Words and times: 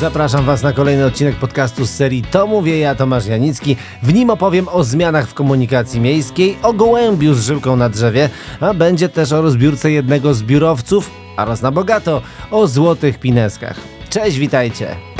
Zapraszam 0.00 0.44
Was 0.44 0.62
na 0.62 0.72
kolejny 0.72 1.04
odcinek 1.04 1.36
podcastu 1.36 1.86
z 1.86 1.90
serii 1.90 2.22
To 2.22 2.46
mówię 2.46 2.78
ja, 2.78 2.94
Tomasz 2.94 3.26
Janicki. 3.26 3.76
W 4.02 4.14
nim 4.14 4.30
opowiem 4.30 4.68
o 4.68 4.84
zmianach 4.84 5.28
w 5.28 5.34
komunikacji 5.34 6.00
miejskiej, 6.00 6.56
o 6.62 6.72
gołębiu 6.72 7.34
z 7.34 7.44
żyłką 7.44 7.76
na 7.76 7.88
drzewie, 7.88 8.28
a 8.60 8.74
będzie 8.74 9.08
też 9.08 9.32
o 9.32 9.42
rozbiórce 9.42 9.90
jednego 9.90 10.34
z 10.34 10.42
biurowców 10.42 11.10
oraz 11.36 11.62
na 11.62 11.70
bogato 11.70 12.22
o 12.50 12.66
złotych 12.66 13.18
pineskach. 13.18 13.76
Cześć, 14.10 14.38
witajcie! 14.38 15.15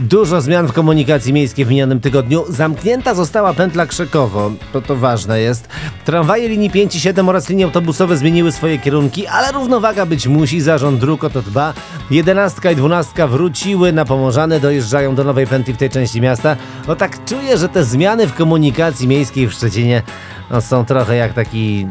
Dużo 0.00 0.40
zmian 0.40 0.66
w 0.66 0.72
komunikacji 0.72 1.32
miejskiej 1.32 1.64
w 1.64 1.68
minionym 1.68 2.00
tygodniu. 2.00 2.44
Zamknięta 2.48 3.14
została 3.14 3.54
pętla 3.54 3.86
Krzykowo, 3.86 4.50
to 4.72 4.82
to 4.82 4.96
ważne 4.96 5.40
jest. 5.40 5.68
Tramwaje 6.04 6.48
linii 6.48 6.70
5 6.70 6.96
i 6.96 7.00
7 7.00 7.28
oraz 7.28 7.48
linie 7.48 7.64
autobusowe 7.64 8.16
zmieniły 8.16 8.52
swoje 8.52 8.78
kierunki, 8.78 9.26
ale 9.26 9.52
równowaga 9.52 10.06
być 10.06 10.26
musi, 10.26 10.60
zarząd 10.60 11.00
dróg 11.00 11.24
o 11.24 11.30
to 11.30 11.42
dba. 11.42 11.74
Jedenastka 12.10 12.70
i 12.70 12.76
dwunastka 12.76 13.26
wróciły 13.26 13.92
na 13.92 14.04
Pomorzane, 14.04 14.60
dojeżdżają 14.60 15.14
do 15.14 15.24
nowej 15.24 15.46
pętli 15.46 15.74
w 15.74 15.76
tej 15.76 15.90
części 15.90 16.20
miasta. 16.20 16.56
No 16.88 16.96
tak 16.96 17.24
czuję, 17.24 17.58
że 17.58 17.68
te 17.68 17.84
zmiany 17.84 18.26
w 18.26 18.34
komunikacji 18.34 19.08
miejskiej 19.08 19.48
w 19.48 19.52
Szczecinie 19.52 20.02
no, 20.50 20.60
są 20.60 20.84
trochę 20.84 21.16
jak 21.16 21.32
taki 21.32 21.86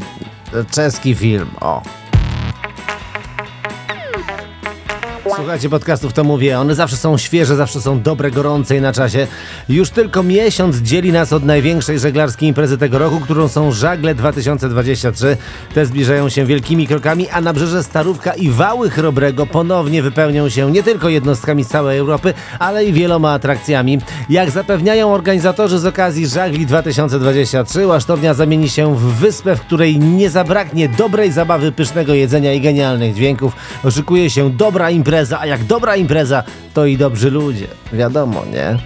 czeski 0.72 1.16
film. 1.16 1.48
O. 1.62 2.03
Słuchajcie 5.36 5.70
podcastów, 5.70 6.14
to 6.14 6.24
mówię, 6.24 6.60
one 6.60 6.76
zawsze 6.76 6.98
są 6.98 7.18
świeże, 7.18 7.56
zawsze 7.56 7.82
są 7.82 8.02
dobre, 8.02 8.32
gorące 8.32 8.78
i 8.78 8.82
na 8.82 8.94
czasie. 8.94 9.28
Już 9.70 9.90
tylko 9.90 10.24
miesiąc 10.24 10.78
dzieli 10.78 11.12
nas 11.12 11.34
od 11.34 11.46
największej 11.46 12.00
żeglarskiej 12.00 12.50
imprezy 12.50 12.78
tego 12.78 13.00
roku, 13.00 13.20
którą 13.20 13.48
są 13.48 13.72
Żagle 13.72 14.16
2023. 14.16 15.38
Te 15.74 15.86
zbliżają 15.86 16.30
się 16.30 16.46
wielkimi 16.46 16.88
krokami, 16.88 17.30
a 17.30 17.42
nabrzeże 17.42 17.84
Starówka 17.84 18.34
i 18.34 18.50
Wały 18.50 18.90
Chrobrego 18.90 19.46
ponownie 19.46 20.04
wypełnią 20.04 20.50
się 20.50 20.72
nie 20.72 20.84
tylko 20.84 21.10
jednostkami 21.10 21.64
z 21.64 21.68
całej 21.68 21.98
Europy, 21.98 22.34
ale 22.60 22.86
i 22.86 22.94
wieloma 22.94 23.32
atrakcjami. 23.32 24.00
Jak 24.30 24.52
zapewniają 24.52 25.14
organizatorzy 25.14 25.80
z 25.80 25.86
okazji 25.86 26.28
Żagli 26.28 26.66
2023, 26.66 27.88
Łasztownia 27.88 28.34
zamieni 28.34 28.70
się 28.70 28.96
w 28.96 29.02
wyspę, 29.02 29.56
w 29.56 29.62
której 29.62 30.00
nie 30.00 30.30
zabraknie 30.30 30.90
dobrej 30.90 31.32
zabawy, 31.32 31.72
pysznego 31.72 32.14
jedzenia 32.14 32.54
i 32.54 32.62
genialnych 32.62 33.16
dźwięków. 33.16 33.54
Oszykuje 33.84 34.30
się 34.30 34.50
dobra 34.50 34.90
impreza 34.90 35.23
impreza, 35.24 35.40
a 35.40 35.46
jak 35.46 35.64
dobra 35.64 35.96
impreza, 35.96 36.44
to 36.74 36.86
i 36.86 36.98
dobrzy 36.98 37.32
ludzie. 37.32 37.68
Wiadomo, 37.94 38.44
nie? 38.46 38.78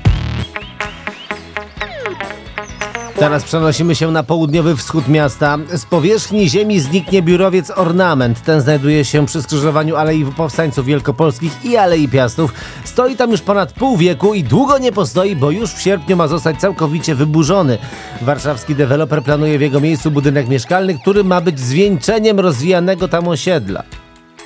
Teraz 3.15 3.43
przenosimy 3.43 3.95
się 3.95 4.11
na 4.11 4.23
południowy 4.23 4.75
wschód 4.75 5.07
miasta. 5.07 5.57
Z 5.73 5.85
powierzchni 5.85 6.49
ziemi 6.49 6.79
zniknie 6.79 7.21
biurowiec 7.21 7.71
Ornament. 7.71 8.41
Ten 8.41 8.61
znajduje 8.61 9.05
się 9.05 9.25
przy 9.25 9.41
skrzyżowaniu 9.41 9.95
Alei 9.95 10.25
Powstańców 10.25 10.85
Wielkopolskich 10.85 11.65
i 11.65 11.77
Alei 11.77 12.07
Piastów. 12.07 12.53
Stoi 12.83 13.15
tam 13.15 13.31
już 13.31 13.41
ponad 13.41 13.73
pół 13.73 13.97
wieku 13.97 14.33
i 14.33 14.43
długo 14.43 14.77
nie 14.77 14.91
postoi, 14.91 15.35
bo 15.35 15.51
już 15.51 15.71
w 15.71 15.81
sierpniu 15.81 16.15
ma 16.15 16.27
zostać 16.27 16.59
całkowicie 16.59 17.15
wyburzony. 17.15 17.77
Warszawski 18.21 18.75
deweloper 18.75 19.23
planuje 19.23 19.57
w 19.57 19.61
jego 19.61 19.79
miejscu 19.79 20.11
budynek 20.11 20.47
mieszkalny, 20.47 20.99
który 20.99 21.23
ma 21.23 21.41
być 21.41 21.59
zwieńczeniem 21.59 22.39
rozwijanego 22.39 23.07
tam 23.07 23.27
osiedla. 23.27 23.83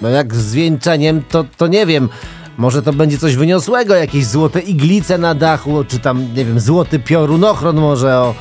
No 0.02 0.10
jak 0.10 0.36
z 0.36 0.56
to, 1.30 1.46
to 1.58 1.68
nie 1.68 1.86
wiem. 1.86 2.10
Może 2.58 2.82
to 2.82 2.94
będzie 2.94 3.18
coś 3.18 3.36
wyniosłego, 3.36 3.96
jakieś 3.96 4.26
złote 4.26 4.60
iglice 4.60 5.18
na 5.18 5.36
dachu, 5.36 5.84
czy 5.84 6.00
tam, 6.00 6.34
nie 6.36 6.46
wiem, 6.46 6.60
złoty 6.60 7.00
piorunochron 7.00 7.76
może 7.76 8.18
o... 8.18 8.36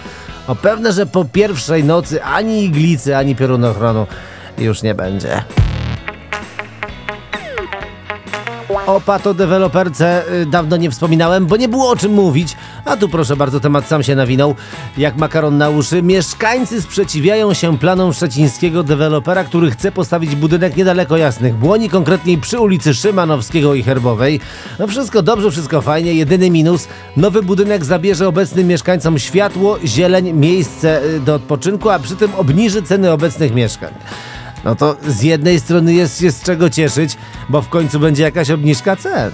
O 0.47 0.55
pewne, 0.55 0.93
że 0.93 1.07
po 1.07 1.25
pierwszej 1.25 1.85
nocy 1.85 2.25
ani 2.25 2.65
iglicy, 2.65 3.17
ani 3.17 3.37
piorunochronu 3.37 4.07
już 4.59 4.83
nie 4.83 4.95
będzie. 4.95 5.45
O 8.87 9.01
patodeweloperce 9.01 10.33
y, 10.43 10.47
dawno 10.47 10.77
nie 10.77 10.91
wspominałem, 10.91 11.47
bo 11.47 11.57
nie 11.57 11.69
było 11.69 11.91
o 11.91 11.97
czym 11.97 12.13
mówić. 12.13 12.57
A 12.85 12.97
tu 12.97 13.09
proszę 13.09 13.37
bardzo, 13.37 13.61
temat 13.61 13.87
sam 13.87 14.03
się 14.03 14.15
nawinął. 14.15 14.55
Jak 14.99 15.17
makaron 15.17 15.59
na 15.59 15.71
uszy, 15.71 16.03
mieszkańcy 16.03 16.83
sprzeciwiają 16.83 17.55
się 17.55 17.79
planom 17.79 18.13
szczecińskiego 18.13 18.83
dewelopera, 18.83 19.45
który 19.45 19.71
chce 19.71 19.93
postawić 19.93 20.37
budynek 20.37 20.77
niedaleko 20.77 21.17
Jasnych 21.17 21.55
Błoni, 21.55 21.91
konkretniej 21.91 22.39
przy 22.39 22.61
ulicy 22.61 22.95
Szymanowskiego 22.95 23.75
i 23.75 23.83
Herbowej. 23.83 24.41
No 24.79 24.87
wszystko 24.87 25.23
dobrze, 25.23 25.51
wszystko 25.51 25.81
fajnie, 25.81 26.15
jedyny 26.15 26.51
minus. 26.51 26.89
Nowy 27.17 27.43
budynek 27.43 27.85
zabierze 27.85 28.29
obecnym 28.29 28.67
mieszkańcom 28.67 29.19
światło, 29.19 29.79
zieleń, 29.85 30.33
miejsce 30.33 31.05
y, 31.05 31.21
do 31.21 31.35
odpoczynku, 31.35 31.91
a 31.91 31.99
przy 31.99 32.17
tym 32.17 32.35
obniży 32.35 32.83
ceny 32.83 33.13
obecnych 33.13 33.55
mieszkań. 33.55 33.95
No 34.65 34.75
to 34.75 34.97
z 35.09 35.23
jednej 35.23 35.61
strony 35.61 35.95
jest 35.95 36.21
się 36.21 36.31
z 36.31 36.43
czego 36.43 36.71
cieszyć, 36.71 37.17
bo 37.49 37.63
w 37.63 37.69
końcu 37.69 38.01
będzie 38.01 38.23
jakaś 38.23 38.51
obniżka 38.51 38.97
cen. 38.97 39.33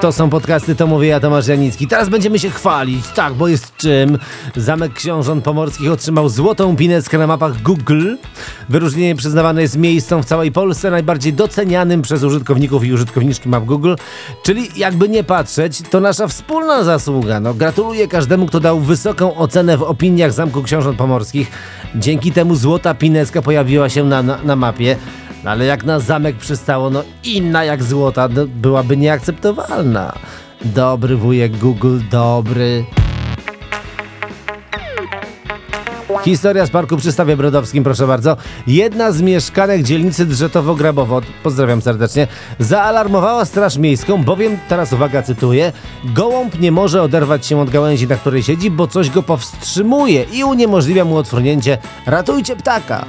To 0.00 0.12
są 0.12 0.30
podcasty, 0.30 0.74
to 0.74 0.86
mówię 0.86 1.08
ja, 1.08 1.20
Tomasz 1.20 1.46
Janicki. 1.46 1.86
Teraz 1.86 2.08
będziemy 2.08 2.38
się 2.38 2.50
chwalić, 2.50 3.08
tak, 3.08 3.34
bo 3.34 3.48
jest 3.48 3.76
czym. 3.76 4.18
Zamek 4.56 4.92
Książąt 4.92 5.44
Pomorskich 5.44 5.92
otrzymał 5.92 6.28
złotą 6.28 6.76
pineskę 6.76 7.18
na 7.18 7.26
mapach 7.26 7.62
Google. 7.62 8.14
Wyróżnienie 8.68 9.16
przyznawane 9.16 9.62
jest 9.62 9.76
miejscom 9.76 10.22
w 10.22 10.26
całej 10.26 10.52
Polsce 10.52 10.90
najbardziej 10.90 11.32
docenianym 11.32 12.02
przez 12.02 12.22
użytkowników 12.22 12.84
i 12.84 12.92
użytkowniczki 12.92 13.48
map 13.48 13.64
Google. 13.64 13.94
Czyli 14.42 14.68
jakby 14.76 15.08
nie 15.08 15.24
patrzeć, 15.24 15.82
to 15.90 16.00
nasza 16.00 16.28
wspólna 16.28 16.84
zasługa. 16.84 17.40
No, 17.40 17.54
gratuluję 17.54 18.08
każdemu, 18.08 18.46
kto 18.46 18.60
dał 18.60 18.80
wysoką 18.80 19.36
ocenę 19.36 19.76
w 19.76 19.82
opiniach 19.82 20.32
Zamku 20.32 20.62
Książąt 20.62 20.98
Pomorskich. 20.98 21.50
Dzięki 21.94 22.32
temu 22.32 22.54
złota 22.54 22.94
pineska 22.94 23.42
pojawiła 23.42 23.88
się 23.88 24.04
na, 24.04 24.22
na, 24.22 24.42
na 24.42 24.56
mapie. 24.56 24.96
No 25.48 25.52
ale 25.52 25.64
jak 25.64 25.84
na 25.84 26.00
zamek 26.00 26.36
przystało, 26.36 26.90
no 26.90 27.02
inna 27.24 27.64
jak 27.64 27.82
złota 27.82 28.28
no, 28.28 28.46
byłaby 28.46 28.96
nieakceptowalna. 28.96 30.12
Dobry 30.64 31.16
wujek 31.16 31.56
Google, 31.56 31.98
dobry. 32.10 32.84
Historia 36.24 36.66
z 36.66 36.70
parku 36.70 36.96
przy 36.96 37.12
Stawie 37.12 37.36
Brodowskim, 37.36 37.84
proszę 37.84 38.06
bardzo. 38.06 38.36
Jedna 38.66 39.12
z 39.12 39.22
mieszkanek 39.22 39.82
dzielnicy 39.82 40.26
Drżetowo-Grabowo, 40.26 41.22
pozdrawiam 41.42 41.82
serdecznie, 41.82 42.26
zaalarmowała 42.58 43.44
Straż 43.44 43.76
Miejską, 43.76 44.24
bowiem, 44.24 44.58
teraz 44.68 44.92
uwaga, 44.92 45.22
cytuję, 45.22 45.72
gołąb 46.04 46.60
nie 46.60 46.72
może 46.72 47.02
oderwać 47.02 47.46
się 47.46 47.60
od 47.60 47.70
gałęzi, 47.70 48.06
na 48.06 48.16
której 48.16 48.42
siedzi, 48.42 48.70
bo 48.70 48.86
coś 48.86 49.10
go 49.10 49.22
powstrzymuje 49.22 50.22
i 50.32 50.44
uniemożliwia 50.44 51.04
mu 51.04 51.16
otwórnięcie. 51.16 51.78
Ratujcie 52.06 52.56
ptaka! 52.56 53.04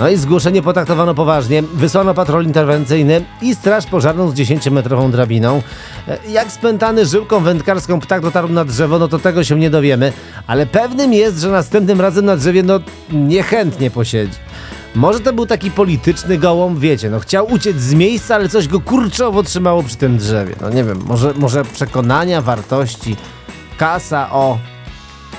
No 0.00 0.08
i 0.08 0.16
zgłoszenie 0.16 0.62
potraktowano 0.62 1.14
poważnie. 1.14 1.62
Wysłano 1.62 2.14
patrol 2.14 2.44
interwencyjny 2.44 3.24
i 3.42 3.54
straż 3.54 3.86
pożarną 3.86 4.28
z 4.28 4.34
10-metrową 4.34 5.10
drabiną. 5.10 5.62
E, 6.08 6.18
jak 6.30 6.52
spętany 6.52 7.06
żyłką 7.06 7.40
wędkarską 7.40 8.00
ptak 8.00 8.22
dotarł 8.22 8.48
na 8.48 8.64
drzewo, 8.64 8.98
no 8.98 9.08
to 9.08 9.18
tego 9.18 9.44
się 9.44 9.58
nie 9.58 9.70
dowiemy. 9.70 10.12
Ale 10.46 10.66
pewnym 10.66 11.12
jest, 11.12 11.38
że 11.38 11.50
następnym 11.50 12.00
razem 12.00 12.24
na 12.24 12.36
drzewie 12.36 12.62
no 12.62 12.80
niechętnie 13.12 13.90
posiedzi. 13.90 14.38
Może 14.94 15.20
to 15.20 15.32
był 15.32 15.46
taki 15.46 15.70
polityczny 15.70 16.38
gołąb, 16.38 16.78
wiecie, 16.78 17.10
no 17.10 17.20
chciał 17.20 17.52
uciec 17.52 17.76
z 17.76 17.94
miejsca, 17.94 18.34
ale 18.34 18.48
coś 18.48 18.68
go 18.68 18.80
kurczowo 18.80 19.42
trzymało 19.42 19.82
przy 19.82 19.96
tym 19.96 20.18
drzewie. 20.18 20.54
No 20.60 20.70
nie 20.70 20.84
wiem, 20.84 21.02
może, 21.06 21.34
może 21.34 21.64
przekonania, 21.64 22.42
wartości, 22.42 23.16
kasa, 23.78 24.30
o... 24.30 24.58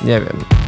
Nie 0.01 0.21
wiem. 0.21 0.64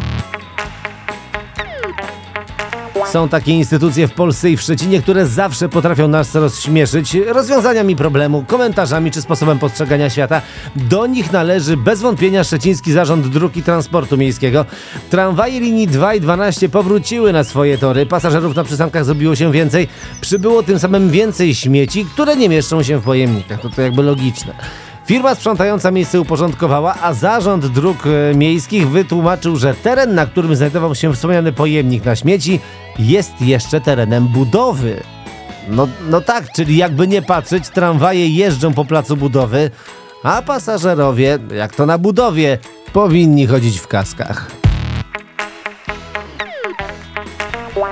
Są 3.12 3.29
takie 3.29 3.51
instytucje 3.51 4.07
w 4.07 4.13
Polsce 4.13 4.50
i 4.50 4.57
w 4.57 4.62
Szczecinie, 4.62 5.01
które 5.01 5.28
zawsze 5.28 5.69
potrafią 5.69 6.07
nas 6.07 6.35
rozśmieszyć 6.35 7.13
rozwiązaniami 7.13 7.95
problemu, 7.95 8.44
komentarzami 8.47 9.12
czy 9.12 9.22
sposobem 9.22 9.59
postrzegania 9.59 10.09
świata. 10.09 10.41
Do 10.75 11.07
nich 11.07 11.31
należy 11.31 11.78
bez 11.78 12.01
wątpienia 12.01 12.44
Szczeciński 12.44 12.92
Zarząd 12.92 13.27
Dróg 13.27 13.57
i 13.57 13.63
Transportu 13.63 14.18
Miejskiego. 14.18 14.65
Tramwaje 15.09 15.59
linii 15.59 15.88
2 15.88 16.15
i 16.15 16.21
12 16.21 16.69
powróciły 16.69 17.33
na 17.33 17.44
swoje 17.44 17.77
tory, 17.77 18.06
pasażerów 18.06 18.56
na 18.56 18.63
przystankach 18.63 19.06
zrobiło 19.06 19.36
się 19.36 19.51
więcej, 19.51 19.88
przybyło 20.21 20.63
tym 20.63 20.80
samym 20.80 21.10
więcej 21.10 21.56
śmieci, 21.56 22.06
które 22.06 22.36
nie 22.36 22.50
mieszczą 22.50 22.83
się 22.83 22.98
w 22.98 23.03
pojemnikach. 23.03 23.62
To 23.62 23.69
to 23.69 23.81
jakby 23.81 24.03
logiczne. 24.03 24.53
Firma 25.07 25.36
sprzątająca 25.36 25.92
miejsce 25.92 26.21
uporządkowała, 26.21 26.95
a 27.01 27.13
zarząd 27.13 27.68
dróg 27.68 27.98
e, 28.06 28.36
miejskich 28.36 28.89
wytłumaczył, 28.89 29.56
że 29.56 29.74
teren, 29.74 30.15
na 30.15 30.25
którym 30.25 30.56
znajdował 30.56 30.95
się 30.95 31.13
wspomniany 31.13 31.54
pojemnik 31.54 32.06
na 32.06 32.15
śmieci, 32.15 32.59
jest 33.00 33.42
jeszcze 33.42 33.81
terenem 33.81 34.27
budowy. 34.27 35.04
No, 35.69 35.88
no 36.09 36.21
tak, 36.21 36.51
czyli 36.51 36.77
jakby 36.77 37.07
nie 37.07 37.21
patrzeć, 37.21 37.69
tramwaje 37.69 38.30
jeżdżą 38.30 38.74
po 38.74 38.86
placu 38.86 39.18
budowy, 39.18 39.71
a 40.24 40.42
pasażerowie, 40.42 41.39
jak 41.56 41.75
to 41.75 41.86
na 41.86 41.98
budowie, 41.98 42.57
powinni 42.94 43.48
chodzić 43.48 43.80
w 43.80 43.88
kaskach. 43.88 44.56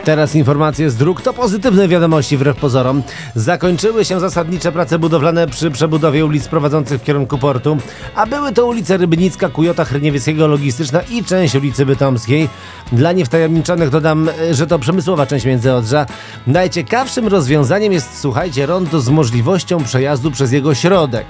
Teraz 0.05 0.35
informacje 0.35 0.89
z 0.89 0.95
dróg 0.95 1.21
to 1.21 1.33
pozytywne 1.33 1.87
wiadomości 1.87 2.37
wbrew 2.37 2.57
pozorom. 2.57 3.03
Zakończyły 3.35 4.05
się 4.05 4.19
zasadnicze 4.19 4.71
prace 4.71 4.99
budowlane 4.99 5.47
przy 5.47 5.71
przebudowie 5.71 6.25
ulic 6.25 6.47
prowadzących 6.47 7.01
w 7.01 7.03
kierunku 7.03 7.37
portu, 7.37 7.77
a 8.15 8.25
były 8.25 8.51
to 8.51 8.65
ulice 8.65 8.97
Rybnicka, 8.97 9.49
Kujota, 9.49 9.85
Hryniewieckiego, 9.85 10.47
Logistyczna 10.47 11.01
i 11.01 11.23
część 11.23 11.55
ulicy 11.55 11.85
Bytomskiej. 11.85 12.49
Dla 12.91 13.11
niewtajemniczonych 13.11 13.89
dodam, 13.89 14.29
że 14.51 14.67
to 14.67 14.79
przemysłowa 14.79 15.25
część 15.25 15.45
Międzyodrza. 15.45 16.05
Najciekawszym 16.47 17.27
rozwiązaniem 17.27 17.93
jest, 17.93 18.19
słuchajcie, 18.19 18.65
rondo 18.65 19.01
z 19.01 19.09
możliwością 19.09 19.83
przejazdu 19.83 20.31
przez 20.31 20.51
jego 20.51 20.75
środek. 20.75 21.25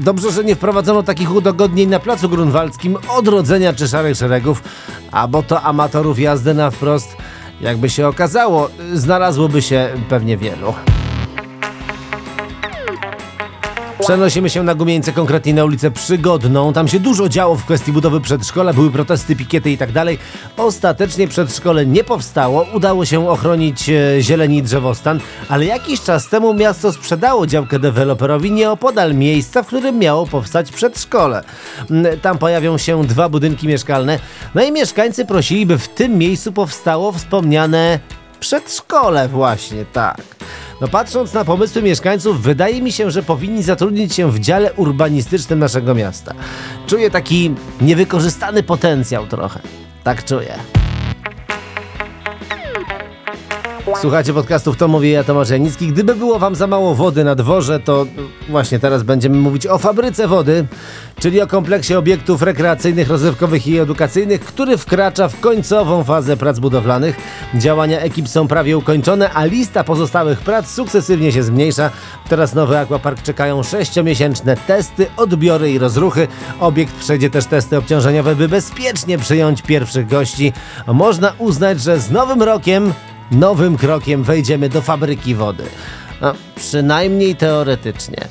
Dobrze, 0.00 0.32
że 0.32 0.44
nie 0.44 0.56
wprowadzono 0.56 1.02
takich 1.02 1.34
udogodnień 1.34 1.88
na 1.88 1.98
placu 1.98 2.28
grunwaldzkim 2.28 2.96
odrodzenia 3.08 3.72
czy 3.72 3.88
szarych 3.88 4.16
szeregów, 4.16 4.62
a 5.12 5.28
bo 5.28 5.42
to 5.42 5.62
amatorów 5.62 6.18
jazdy 6.18 6.54
na 6.54 6.70
wprost, 6.70 7.16
jakby 7.60 7.90
się 7.90 8.08
okazało, 8.08 8.68
znalazłoby 8.94 9.62
się 9.62 9.88
pewnie 10.08 10.36
wielu. 10.36 10.74
Przenosimy 14.06 14.50
się 14.50 14.62
na 14.62 14.74
Gumieńce, 14.74 15.12
konkretnie 15.12 15.54
na 15.54 15.64
ulicę 15.64 15.90
Przygodną. 15.90 16.72
Tam 16.72 16.88
się 16.88 17.00
dużo 17.00 17.28
działo 17.28 17.56
w 17.56 17.64
kwestii 17.64 17.92
budowy 17.92 18.20
przedszkola, 18.20 18.72
były 18.72 18.90
protesty, 18.90 19.36
pikiety 19.36 19.70
i 19.70 19.78
tak 19.78 19.92
dalej. 19.92 20.18
Ostatecznie 20.56 21.28
przedszkole 21.28 21.86
nie 21.86 22.04
powstało, 22.04 22.66
udało 22.74 23.04
się 23.04 23.28
ochronić 23.28 23.88
e, 23.88 24.22
zieleni 24.22 24.62
drzewostan, 24.62 25.20
ale 25.48 25.64
jakiś 25.64 26.00
czas 26.00 26.28
temu 26.28 26.54
miasto 26.54 26.92
sprzedało 26.92 27.46
działkę 27.46 27.78
deweloperowi 27.78 28.52
nieopodal 28.52 29.14
miejsca, 29.14 29.62
w 29.62 29.66
którym 29.66 29.98
miało 29.98 30.26
powstać 30.26 30.72
przedszkole. 30.72 31.44
Mm, 31.90 32.20
Tam 32.20 32.38
pojawią 32.38 32.78
się 32.78 33.04
dwa 33.04 33.28
budynki 33.28 33.68
mieszkalne, 33.68 34.18
no 34.54 34.62
i 34.62 34.72
mieszkańcy 34.72 35.24
prosili, 35.24 35.66
by 35.66 35.78
w 35.78 35.88
tym 35.88 36.18
miejscu 36.18 36.52
powstało 36.52 37.12
wspomniane 37.12 37.98
przedszkole 38.36 39.28
właśnie, 39.28 39.84
tak. 39.84 40.22
No 40.80 40.88
patrząc 40.88 41.32
na 41.32 41.44
pomysły 41.44 41.82
mieszkańców, 41.82 42.42
wydaje 42.42 42.82
mi 42.82 42.92
się, 42.92 43.10
że 43.10 43.22
powinni 43.22 43.62
zatrudnić 43.62 44.14
się 44.14 44.32
w 44.32 44.40
dziale 44.40 44.72
urbanistycznym 44.72 45.58
naszego 45.58 45.94
miasta. 45.94 46.34
Czuję 46.86 47.10
taki 47.10 47.54
niewykorzystany 47.80 48.62
potencjał 48.62 49.26
trochę. 49.26 49.60
Tak 50.04 50.24
czuję. 50.24 50.75
Słuchajcie 53.94 54.32
podcastów 54.32 54.76
To 54.76 54.88
mówi 54.88 55.10
ja 55.10 55.24
Tomasz 55.24 55.50
Janicki. 55.50 55.88
Gdyby 55.88 56.14
było 56.14 56.38
wam 56.38 56.54
za 56.54 56.66
mało 56.66 56.94
wody 56.94 57.24
na 57.24 57.34
dworze, 57.34 57.80
to 57.80 58.06
właśnie 58.48 58.78
teraz 58.78 59.02
będziemy 59.02 59.36
mówić 59.36 59.66
o 59.66 59.78
fabryce 59.78 60.28
wody, 60.28 60.66
czyli 61.20 61.40
o 61.40 61.46
kompleksie 61.46 61.94
obiektów 61.94 62.42
rekreacyjnych, 62.42 63.08
rozrywkowych 63.08 63.66
i 63.66 63.78
edukacyjnych, 63.78 64.40
który 64.40 64.78
wkracza 64.78 65.28
w 65.28 65.40
końcową 65.40 66.04
fazę 66.04 66.36
prac 66.36 66.58
budowlanych. 66.58 67.16
Działania 67.54 68.00
ekip 68.00 68.28
są 68.28 68.48
prawie 68.48 68.78
ukończone, 68.78 69.30
a 69.30 69.44
lista 69.44 69.84
pozostałych 69.84 70.40
prac 70.40 70.70
sukcesywnie 70.70 71.32
się 71.32 71.42
zmniejsza. 71.42 71.90
Teraz 72.28 72.54
nowy 72.54 72.78
akwapark 72.78 73.22
czekają 73.22 73.62
sześciomiesięczne 73.62 74.56
testy, 74.56 75.06
odbiory 75.16 75.72
i 75.72 75.78
rozruchy. 75.78 76.28
Obiekt 76.60 76.94
przejdzie 76.94 77.30
też 77.30 77.46
testy 77.46 77.76
obciążeniowe, 77.76 78.36
by 78.36 78.48
bezpiecznie 78.48 79.18
przyjąć 79.18 79.62
pierwszych 79.62 80.08
gości. 80.08 80.52
Można 80.86 81.32
uznać, 81.38 81.80
że 81.80 82.00
z 82.00 82.10
nowym 82.10 82.42
rokiem 82.42 82.92
nowym 83.30 83.76
krokiem 83.76 84.22
wejdziemy 84.22 84.68
do 84.68 84.82
fabryki 84.82 85.34
wody. 85.34 85.64
No, 86.20 86.34
przynajmniej 86.56 87.36
teoretycznie. 87.36 88.28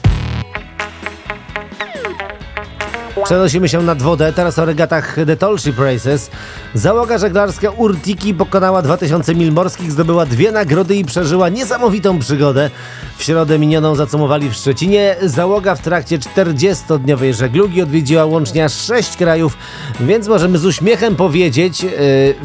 Przenosimy 3.23 3.69
się 3.69 3.81
nad 3.81 4.01
wodę, 4.01 4.33
teraz 4.33 4.59
o 4.59 4.65
regatach 4.65 5.15
The 5.25 5.37
Tall 5.37 5.59
Ship 5.59 5.79
Races. 5.79 6.31
Załoga 6.73 7.17
żeglarska 7.17 7.69
Urtiki 7.69 8.33
pokonała 8.33 8.81
2000 8.81 9.35
mil 9.35 9.51
morskich, 9.51 9.91
zdobyła 9.91 10.25
dwie 10.25 10.51
nagrody 10.51 10.95
i 10.95 11.05
przeżyła 11.05 11.49
niesamowitą 11.49 12.19
przygodę. 12.19 12.69
W 13.17 13.23
środę 13.23 13.59
minioną 13.59 13.95
zacumowali 13.95 14.49
w 14.49 14.53
Szczecinie. 14.53 15.15
Załoga 15.21 15.75
w 15.75 15.81
trakcie 15.81 16.19
40-dniowej 16.19 17.33
żeglugi 17.33 17.81
odwiedziła 17.81 18.25
łącznie 18.25 18.65
aż 18.65 18.73
6 18.73 19.17
krajów, 19.17 19.57
więc 19.99 20.27
możemy 20.27 20.57
z 20.57 20.65
uśmiechem 20.65 21.15
powiedzieć, 21.15 21.83
yy, 21.83 21.91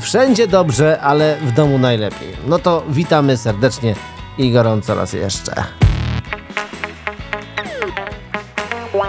wszędzie 0.01 0.49
dobrze, 0.49 1.01
ale 1.01 1.37
w 1.47 1.53
domu 1.53 1.79
najlepiej. 1.79 2.29
No 2.47 2.59
to 2.59 2.85
witamy 2.89 3.37
serdecznie 3.37 3.95
i 4.39 4.53
gorąco 4.53 4.95
raz 4.95 5.13
jeszcze. 5.13 5.80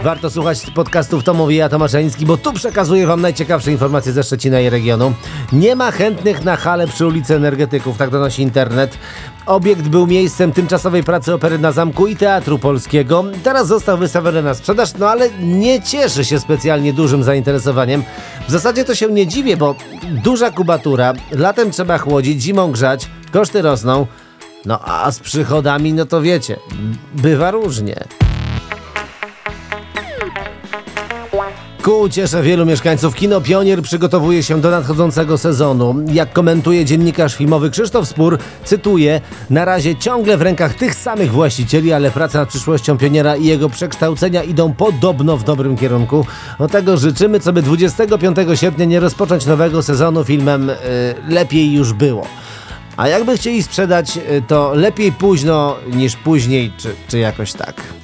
Warto 0.03 0.29
słuchać 0.29 0.71
podcastów 0.75 1.23
To 1.23 1.33
mówi 1.33 1.55
ja, 1.55 1.69
Tomasz 1.69 1.93
Janicki, 1.93 2.25
bo 2.25 2.38
tu 2.38 2.53
przekazuję 2.53 3.07
Wam 3.07 3.21
najciekawsze 3.21 3.71
informacje 3.71 4.11
ze 4.11 4.23
Szczecina 4.23 4.59
i 4.59 4.69
regionu. 4.69 5.13
Nie 5.53 5.75
ma 5.75 5.91
chętnych 5.91 6.45
na 6.45 6.55
hale 6.55 6.88
przy 6.88 7.07
ulicy 7.07 7.35
Energetyków, 7.35 7.97
tak 7.97 8.09
donosi 8.09 8.41
internet. 8.41 8.97
Obiekt 9.45 9.88
był 9.88 10.07
miejscem 10.07 10.51
tymczasowej 10.51 11.03
pracy 11.03 11.33
opery 11.33 11.59
na 11.59 11.71
zamku 11.71 12.07
i 12.07 12.15
Teatru 12.15 12.59
Polskiego. 12.59 13.23
Teraz 13.43 13.67
został 13.67 13.97
wystawiony 13.97 14.41
na 14.41 14.53
sprzedaż, 14.53 14.89
no 14.99 15.09
ale 15.09 15.29
nie 15.39 15.81
cieszy 15.81 16.25
się 16.25 16.39
specjalnie 16.39 16.94
dużym 16.94 17.23
zainteresowaniem. 17.23 18.03
W 18.47 18.51
zasadzie 18.51 18.85
to 18.85 18.95
się 18.95 19.07
nie 19.07 19.27
dziwię, 19.27 19.57
bo 19.57 19.75
duża 20.23 20.51
kubatura, 20.51 21.13
latem 21.31 21.71
trzeba 21.71 21.97
chłodzić, 21.97 22.41
zimą 22.41 22.71
grzać, 22.71 23.07
koszty 23.31 23.61
rosną. 23.61 24.07
No 24.65 24.79
a 24.85 25.11
z 25.11 25.19
przychodami, 25.19 25.94
no 25.94 26.05
to 26.05 26.21
wiecie, 26.21 26.57
bywa 27.13 27.51
różnie. 27.51 28.05
Ku 31.83 32.00
uciesze 32.00 32.44
wielu 32.44 32.66
mieszkańców 32.66 33.16
kino 33.16 33.42
Pionier 33.42 33.81
przygotowuje 33.81 34.44
się 34.44 34.62
do 34.62 34.72
nadchodzącego 34.72 35.38
sezonu. 35.38 35.95
Jak 36.13 36.33
komentuje 36.33 36.86
dziennikarz 36.86 37.36
filmowy 37.36 37.69
Krzysztof 37.69 38.07
Spór, 38.07 38.38
cytuję, 38.66 39.22
na 39.50 39.66
razie 39.66 39.95
ciągle 39.95 40.38
w 40.38 40.42
rękach 40.42 40.74
tych 40.74 40.95
samych 40.95 41.31
właścicieli, 41.31 41.94
ale 41.94 42.12
prace 42.12 42.38
nad 42.38 42.50
przyszłością 42.50 42.98
Pioniera 42.98 43.36
i 43.36 43.45
jego 43.45 43.69
przekształcenia 43.69 44.44
idą 44.44 44.74
podobno 44.74 45.38
w 45.38 45.44
dobrym 45.44 45.78
kierunku. 45.78 46.25
O 46.60 46.68
tego 46.68 46.98
życzymy, 46.98 47.39
co 47.39 47.54
by 47.54 47.62
25 47.62 48.38
sierpnia 48.56 48.86
nie 48.86 49.00
rozpocząć 49.00 49.45
nowego 49.45 49.83
sezonu 49.83 50.24
filmem 50.24 50.69
y, 50.69 50.75
Lepiej 51.28 51.74
już 51.74 51.94
było. 51.94 52.28
A 52.98 53.07
jakby 53.07 53.38
chcieli 53.38 53.63
sprzedać, 53.63 54.18
y, 54.18 54.44
to 54.48 54.74
lepiej 54.75 55.12
późno 55.12 55.75
niż 55.94 56.16
później, 56.16 56.72
czy, 56.78 56.95
czy 57.07 57.19
jakoś 57.19 57.54
tak. 57.54 58.00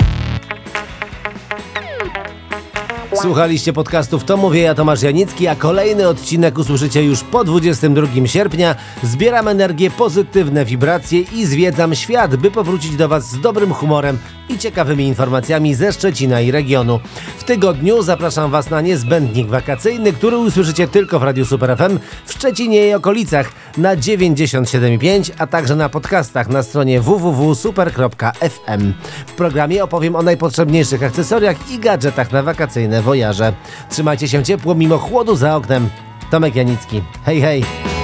Słuchaliście 3.22 3.74
podcastów 3.74 4.24
To 4.24 4.38
Mówię 4.38 4.62
ja 4.62 4.76
Tomasz 4.76 5.02
Janicki, 5.02 5.48
a 5.48 5.56
kolejny 5.56 6.08
odcinek 6.08 6.58
usłyszycie 6.58 7.04
już 7.04 7.24
po 7.24 7.44
22 7.44 8.08
sierpnia. 8.26 8.76
Zbieram 9.04 9.48
energię, 9.48 9.92
pozytywne 9.92 10.66
wibracje 10.66 11.20
i 11.22 11.46
zwiedzam 11.46 11.96
świat, 11.96 12.36
by 12.36 12.52
powrócić 12.52 12.96
do 12.96 13.08
Was 13.08 13.30
z 13.30 13.40
dobrym 13.40 13.74
humorem 13.74 14.18
i 14.50 14.58
ciekawymi 14.58 15.08
informacjami 15.08 15.76
ze 15.76 15.94
Szczecina 15.94 16.42
i 16.42 16.52
regionu. 16.52 17.00
W 17.38 17.44
tygodniu 17.44 18.02
zapraszam 18.02 18.52
Was 18.52 18.70
na 18.70 18.82
niezbędnik 18.82 19.48
wakacyjny, 19.48 20.14
który 20.14 20.38
usłyszycie 20.38 20.88
tylko 20.88 21.20
w 21.20 21.24
Radiu 21.24 21.46
Super 21.46 21.78
FM 21.78 22.00
w 22.26 22.34
Szczecinie 22.34 22.88
i 22.88 22.94
okolicach 22.94 23.52
na 23.78 23.96
97,5, 23.96 25.32
a 25.38 25.48
także 25.48 25.76
na 25.76 25.90
podcastach 25.90 26.50
na 26.50 26.64
stronie 26.64 27.02
www.super.fm. 27.02 28.94
W 29.28 29.34
programie 29.34 29.84
opowiem 29.84 30.16
o 30.16 30.22
najpotrzebniejszych 30.22 31.04
akcesoriach 31.04 31.72
i 31.72 31.80
gadżetach 31.80 32.32
na 32.32 32.44
wakacyjne 32.44 33.02
wojaże. 33.08 33.54
Trzymajcie 33.90 34.28
się 34.28 34.44
ciepło 34.44 34.76
mimo 34.76 34.98
chłodu 34.98 35.36
za 35.36 35.56
oknem. 35.56 35.90
Tomek 36.32 36.56
Janicki. 36.56 37.02
Hej, 37.26 37.42
hej! 37.42 37.97